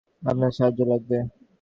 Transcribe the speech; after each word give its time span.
আপনার 0.23 0.51
সাহায্য 0.57 0.79
লাগবে? 0.91 1.17